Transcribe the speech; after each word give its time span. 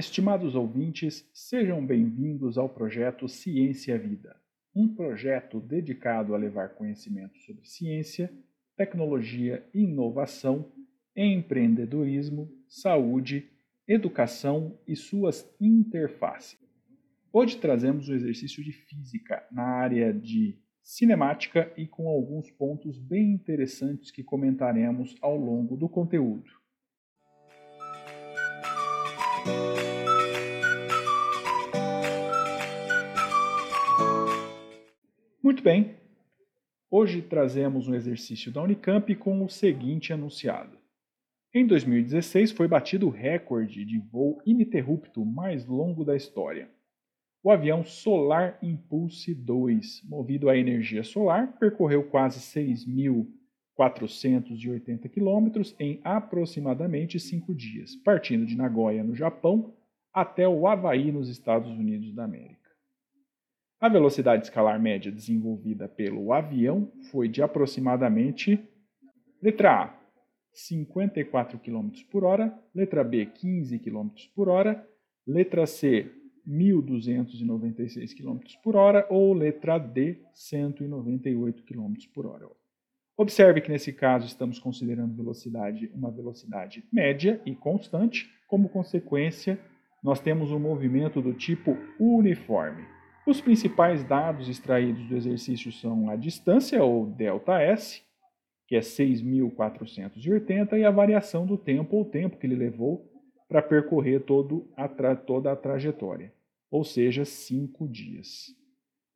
Estimados 0.00 0.54
ouvintes, 0.54 1.28
sejam 1.30 1.84
bem-vindos 1.84 2.56
ao 2.56 2.70
projeto 2.70 3.28
Ciência 3.28 3.98
Vida, 3.98 4.34
um 4.74 4.88
projeto 4.88 5.60
dedicado 5.60 6.34
a 6.34 6.38
levar 6.38 6.70
conhecimento 6.70 7.38
sobre 7.40 7.66
ciência, 7.66 8.32
tecnologia, 8.78 9.62
inovação, 9.74 10.72
empreendedorismo, 11.14 12.50
saúde, 12.66 13.50
educação 13.86 14.80
e 14.88 14.96
suas 14.96 15.46
interfaces. 15.60 16.58
Hoje 17.30 17.58
trazemos 17.58 18.08
um 18.08 18.14
exercício 18.14 18.64
de 18.64 18.72
física 18.72 19.46
na 19.52 19.64
área 19.64 20.14
de 20.14 20.58
cinemática 20.82 21.70
e 21.76 21.86
com 21.86 22.08
alguns 22.08 22.50
pontos 22.50 22.98
bem 22.98 23.32
interessantes 23.32 24.10
que 24.10 24.24
comentaremos 24.24 25.14
ao 25.20 25.36
longo 25.36 25.76
do 25.76 25.90
conteúdo. 25.90 26.59
Muito 35.50 35.64
bem, 35.64 35.96
hoje 36.88 37.22
trazemos 37.22 37.88
um 37.88 37.94
exercício 37.96 38.52
da 38.52 38.62
Unicamp 38.62 39.12
com 39.16 39.44
o 39.44 39.48
seguinte 39.48 40.12
anunciado. 40.12 40.78
Em 41.52 41.66
2016 41.66 42.52
foi 42.52 42.68
batido 42.68 43.08
o 43.08 43.10
recorde 43.10 43.84
de 43.84 43.98
voo 43.98 44.40
ininterrupto 44.46 45.26
mais 45.26 45.66
longo 45.66 46.04
da 46.04 46.14
história. 46.14 46.70
O 47.42 47.50
avião 47.50 47.82
Solar 47.82 48.60
Impulse 48.62 49.34
2, 49.34 50.04
movido 50.04 50.48
a 50.48 50.56
energia 50.56 51.02
solar, 51.02 51.58
percorreu 51.58 52.04
quase 52.04 52.38
6.480 52.38 55.08
quilômetros 55.08 55.74
em 55.80 56.00
aproximadamente 56.04 57.18
cinco 57.18 57.52
dias, 57.52 57.96
partindo 57.96 58.46
de 58.46 58.56
Nagoya, 58.56 59.02
no 59.02 59.16
Japão, 59.16 59.74
até 60.14 60.46
o 60.46 60.68
Havaí, 60.68 61.10
nos 61.10 61.28
Estados 61.28 61.72
Unidos 61.72 62.14
da 62.14 62.22
América. 62.22 62.59
A 63.80 63.88
velocidade 63.88 64.44
escalar 64.44 64.78
média 64.78 65.10
desenvolvida 65.10 65.88
pelo 65.88 66.34
avião 66.34 66.92
foi 67.10 67.28
de 67.28 67.42
aproximadamente 67.42 68.62
letra 69.42 69.84
A, 69.84 70.00
54 70.52 71.58
km 71.58 71.88
por 72.10 72.22
hora, 72.22 72.52
letra 72.74 73.02
B, 73.02 73.24
15 73.24 73.78
km 73.78 74.10
por 74.36 74.50
hora, 74.50 74.86
letra 75.26 75.66
C, 75.66 76.12
1.296 76.46 78.14
km 78.14 78.40
por 78.62 78.76
hora 78.76 79.06
ou 79.08 79.32
letra 79.32 79.78
D, 79.78 80.18
198 80.34 81.62
km 81.62 81.94
por 82.12 82.26
hora. 82.26 82.46
Observe 83.16 83.62
que 83.62 83.70
nesse 83.70 83.94
caso 83.94 84.26
estamos 84.26 84.58
considerando 84.58 85.16
velocidade 85.16 85.90
uma 85.94 86.10
velocidade 86.10 86.84
média 86.92 87.40
e 87.46 87.54
constante. 87.54 88.30
Como 88.46 88.68
consequência, 88.68 89.58
nós 90.04 90.20
temos 90.20 90.50
um 90.50 90.58
movimento 90.58 91.22
do 91.22 91.32
tipo 91.32 91.78
uniforme. 91.98 92.99
Os 93.26 93.40
principais 93.40 94.02
dados 94.04 94.48
extraídos 94.48 95.06
do 95.06 95.16
exercício 95.16 95.70
são 95.70 96.10
a 96.10 96.16
distância, 96.16 96.82
ou 96.82 97.06
ΔS, 97.06 98.02
que 98.66 98.76
é 98.76 98.80
6.480, 98.80 100.78
e 100.78 100.84
a 100.84 100.90
variação 100.90 101.46
do 101.46 101.56
tempo, 101.56 101.96
ou 101.96 102.04
tempo 102.04 102.36
que 102.36 102.46
ele 102.46 102.56
levou 102.56 103.08
para 103.48 103.62
percorrer 103.62 104.22
a 104.76 105.14
toda 105.16 105.52
a 105.52 105.56
trajetória 105.56 106.32
ou 106.70 106.84
seja, 106.84 107.24
cinco 107.24 107.88
dias. 107.88 108.54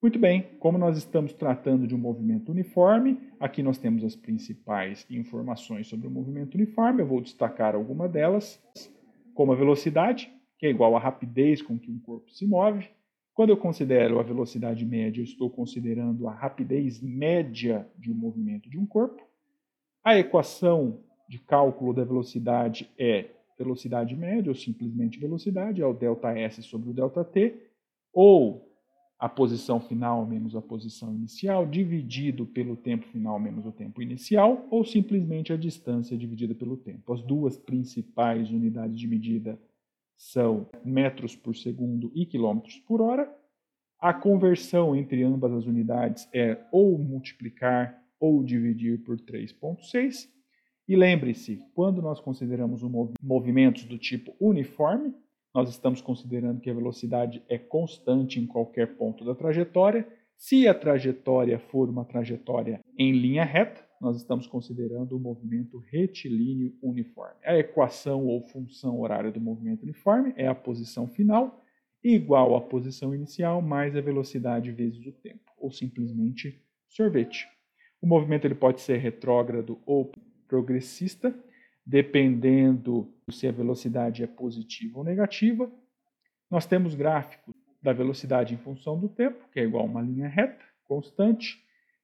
Muito 0.00 0.18
bem, 0.18 0.56
como 0.58 0.78
nós 0.78 0.96
estamos 0.96 1.32
tratando 1.32 1.86
de 1.86 1.94
um 1.94 1.98
movimento 1.98 2.50
uniforme, 2.50 3.20
aqui 3.38 3.62
nós 3.62 3.78
temos 3.78 4.02
as 4.02 4.16
principais 4.16 5.06
informações 5.08 5.86
sobre 5.86 6.08
o 6.08 6.10
movimento 6.10 6.54
uniforme, 6.56 7.02
eu 7.02 7.06
vou 7.06 7.20
destacar 7.20 7.74
alguma 7.74 8.08
delas, 8.08 8.60
como 9.34 9.52
a 9.52 9.56
velocidade, 9.56 10.32
que 10.58 10.66
é 10.66 10.70
igual 10.70 10.96
à 10.96 10.98
rapidez 10.98 11.62
com 11.62 11.78
que 11.78 11.90
um 11.90 12.00
corpo 12.00 12.32
se 12.32 12.46
move. 12.46 12.88
Quando 13.34 13.50
eu 13.50 13.56
considero 13.56 14.18
a 14.18 14.22
velocidade 14.22 14.84
média, 14.84 15.20
eu 15.20 15.24
estou 15.24 15.48
considerando 15.48 16.28
a 16.28 16.34
rapidez 16.34 17.00
média 17.00 17.88
de 17.98 18.10
um 18.10 18.14
movimento 18.14 18.68
de 18.68 18.78
um 18.78 18.84
corpo. 18.84 19.22
A 20.04 20.18
equação 20.18 20.98
de 21.28 21.38
cálculo 21.38 21.94
da 21.94 22.04
velocidade 22.04 22.90
é 22.98 23.30
velocidade 23.56 24.14
média, 24.14 24.50
ou 24.50 24.54
simplesmente 24.54 25.18
velocidade, 25.18 25.80
é 25.80 25.86
o 25.86 25.94
ΔS 25.94 26.64
sobre 26.66 26.90
o 26.90 26.92
ΔT, 26.92 27.54
ou 28.12 28.68
a 29.18 29.28
posição 29.28 29.80
final 29.80 30.26
menos 30.26 30.56
a 30.56 30.60
posição 30.60 31.14
inicial, 31.14 31.64
dividido 31.64 32.44
pelo 32.44 32.76
tempo 32.76 33.06
final 33.06 33.38
menos 33.38 33.64
o 33.64 33.72
tempo 33.72 34.02
inicial, 34.02 34.66
ou 34.70 34.84
simplesmente 34.84 35.52
a 35.52 35.56
distância 35.56 36.18
dividida 36.18 36.54
pelo 36.54 36.76
tempo. 36.76 37.12
As 37.12 37.22
duas 37.22 37.56
principais 37.56 38.50
unidades 38.50 38.98
de 38.98 39.06
medida 39.06 39.58
são 40.22 40.68
metros 40.84 41.34
por 41.34 41.56
segundo 41.56 42.12
e 42.14 42.24
quilômetros 42.24 42.78
por 42.86 43.00
hora. 43.00 43.28
A 43.98 44.14
conversão 44.14 44.94
entre 44.94 45.24
ambas 45.24 45.52
as 45.52 45.66
unidades 45.66 46.28
é 46.32 46.58
ou 46.70 46.96
multiplicar 46.96 48.00
ou 48.20 48.42
dividir 48.44 49.02
por 49.02 49.16
3,6. 49.18 50.28
E 50.86 50.94
lembre-se, 50.94 51.60
quando 51.74 52.00
nós 52.00 52.20
consideramos 52.20 52.84
um 52.84 53.12
movimentos 53.20 53.84
do 53.84 53.98
tipo 53.98 54.32
uniforme, 54.38 55.12
nós 55.52 55.68
estamos 55.68 56.00
considerando 56.00 56.60
que 56.60 56.70
a 56.70 56.74
velocidade 56.74 57.42
é 57.48 57.58
constante 57.58 58.38
em 58.38 58.46
qualquer 58.46 58.96
ponto 58.96 59.24
da 59.24 59.34
trajetória. 59.34 60.06
Se 60.42 60.66
a 60.66 60.74
trajetória 60.74 61.56
for 61.56 61.88
uma 61.88 62.04
trajetória 62.04 62.80
em 62.98 63.12
linha 63.12 63.44
reta, 63.44 63.80
nós 64.00 64.16
estamos 64.16 64.44
considerando 64.44 65.16
o 65.16 65.20
movimento 65.20 65.78
retilíneo 65.78 66.76
uniforme. 66.82 67.36
A 67.44 67.56
equação 67.56 68.26
ou 68.26 68.42
função 68.48 69.00
horária 69.00 69.30
do 69.30 69.40
movimento 69.40 69.84
uniforme 69.84 70.34
é 70.36 70.48
a 70.48 70.54
posição 70.54 71.06
final 71.06 71.64
igual 72.02 72.56
à 72.56 72.60
posição 72.60 73.14
inicial 73.14 73.62
mais 73.62 73.94
a 73.94 74.00
velocidade 74.00 74.72
vezes 74.72 75.06
o 75.06 75.12
tempo, 75.12 75.52
ou 75.56 75.70
simplesmente 75.70 76.60
sorvete. 76.88 77.46
O 78.00 78.06
movimento 78.08 78.44
ele 78.44 78.56
pode 78.56 78.80
ser 78.80 78.96
retrógrado 78.96 79.78
ou 79.86 80.10
progressista, 80.48 81.32
dependendo 81.86 83.14
se 83.30 83.46
a 83.46 83.52
velocidade 83.52 84.24
é 84.24 84.26
positiva 84.26 84.98
ou 84.98 85.04
negativa. 85.04 85.70
Nós 86.50 86.66
temos 86.66 86.96
gráficos 86.96 87.61
da 87.82 87.92
velocidade 87.92 88.54
em 88.54 88.58
função 88.58 88.98
do 88.98 89.08
tempo, 89.08 89.48
que 89.52 89.60
é 89.60 89.64
igual 89.64 89.84
a 89.84 89.88
uma 89.88 90.02
linha 90.02 90.28
reta, 90.28 90.64
constante, 90.84 91.60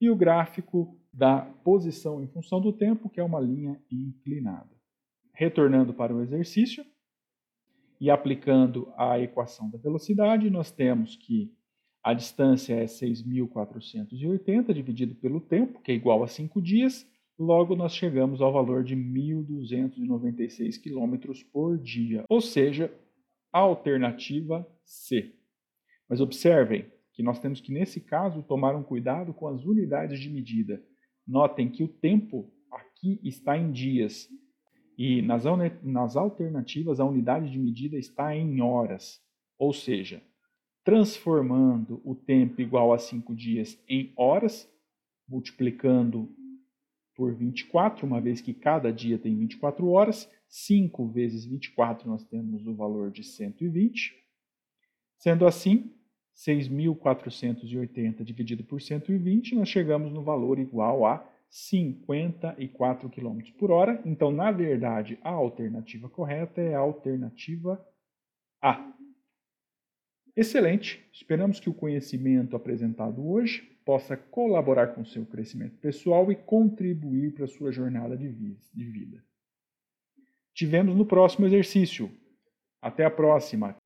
e 0.00 0.10
o 0.10 0.16
gráfico 0.16 0.98
da 1.12 1.40
posição 1.64 2.22
em 2.22 2.26
função 2.26 2.60
do 2.60 2.72
tempo, 2.72 3.08
que 3.08 3.20
é 3.20 3.24
uma 3.24 3.40
linha 3.40 3.80
inclinada. 3.90 4.70
Retornando 5.34 5.94
para 5.94 6.14
o 6.14 6.20
exercício 6.20 6.84
e 8.00 8.10
aplicando 8.10 8.92
a 8.96 9.18
equação 9.18 9.70
da 9.70 9.78
velocidade, 9.78 10.50
nós 10.50 10.70
temos 10.70 11.16
que 11.16 11.52
a 12.02 12.12
distância 12.12 12.74
é 12.74 12.84
6.480 12.84 14.72
dividido 14.74 15.14
pelo 15.14 15.40
tempo, 15.40 15.80
que 15.80 15.92
é 15.92 15.94
igual 15.94 16.22
a 16.24 16.28
5 16.28 16.60
dias, 16.60 17.06
Logo, 17.38 17.74
nós 17.74 17.94
chegamos 17.94 18.40
ao 18.40 18.52
valor 18.52 18.84
de 18.84 18.94
1.296 18.94 20.80
km 20.80 21.32
por 21.52 21.78
dia, 21.78 22.24
ou 22.28 22.40
seja, 22.40 22.92
a 23.52 23.58
alternativa 23.58 24.64
C. 24.84 25.34
Mas 26.08 26.20
observem 26.20 26.90
que 27.12 27.22
nós 27.22 27.38
temos 27.38 27.60
que, 27.60 27.72
nesse 27.72 28.00
caso, 28.00 28.42
tomar 28.42 28.74
um 28.74 28.82
cuidado 28.82 29.32
com 29.34 29.46
as 29.48 29.64
unidades 29.64 30.20
de 30.20 30.30
medida. 30.30 30.82
Notem 31.26 31.70
que 31.70 31.82
o 31.82 31.88
tempo 31.88 32.50
aqui 32.70 33.20
está 33.22 33.56
em 33.56 33.70
dias 33.70 34.28
e 34.96 35.22
nas, 35.22 35.44
nas 35.82 36.16
alternativas 36.16 37.00
a 37.00 37.04
unidade 37.04 37.50
de 37.50 37.58
medida 37.58 37.96
está 37.96 38.36
em 38.36 38.60
horas, 38.60 39.20
ou 39.58 39.72
seja, 39.72 40.22
transformando 40.84 42.00
o 42.04 42.14
tempo 42.14 42.60
igual 42.60 42.92
a 42.92 42.98
5 42.98 43.34
dias 43.34 43.82
em 43.88 44.12
horas, 44.16 44.70
multiplicando 45.28 46.28
por 47.14 47.34
24, 47.34 48.06
uma 48.06 48.20
vez 48.20 48.40
que 48.40 48.54
cada 48.54 48.92
dia 48.92 49.18
tem 49.18 49.36
24 49.36 49.88
horas. 49.88 50.30
5 50.48 51.08
vezes 51.08 51.44
24 51.44 52.08
nós 52.08 52.24
temos 52.24 52.66
o 52.66 52.74
valor 52.74 53.10
de 53.10 53.22
120. 53.22 54.21
Sendo 55.22 55.46
assim, 55.46 55.94
6.480 56.34 58.24
dividido 58.24 58.64
por 58.64 58.82
120, 58.82 59.54
nós 59.54 59.68
chegamos 59.68 60.12
no 60.12 60.20
valor 60.20 60.58
igual 60.58 61.06
a 61.06 61.24
54 61.48 63.08
km 63.08 63.40
por 63.56 63.70
hora. 63.70 64.02
Então, 64.04 64.32
na 64.32 64.50
verdade, 64.50 65.20
a 65.22 65.30
alternativa 65.30 66.08
correta 66.08 66.60
é 66.60 66.74
a 66.74 66.80
alternativa 66.80 67.80
A. 68.60 68.92
Excelente! 70.34 71.08
Esperamos 71.12 71.60
que 71.60 71.70
o 71.70 71.74
conhecimento 71.74 72.56
apresentado 72.56 73.24
hoje 73.24 73.62
possa 73.84 74.16
colaborar 74.16 74.88
com 74.88 75.04
seu 75.04 75.24
crescimento 75.24 75.76
pessoal 75.76 76.32
e 76.32 76.34
contribuir 76.34 77.32
para 77.34 77.44
a 77.44 77.48
sua 77.48 77.70
jornada 77.70 78.16
de 78.16 78.26
vida. 78.26 79.24
Tivemos 80.52 80.96
no 80.96 81.06
próximo 81.06 81.46
exercício. 81.46 82.10
Até 82.80 83.04
a 83.04 83.10
próxima! 83.10 83.80